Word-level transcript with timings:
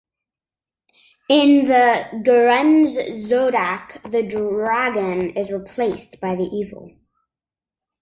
In 1.29 1.65
the 1.67 2.09
Gurung 2.25 2.91
zodiac, 3.23 4.01
the 4.09 4.23
Dragon 4.23 5.29
is 5.37 5.51
replaced 5.51 6.19
by 6.19 6.35
the 6.35 6.45
eagle. 6.51 6.89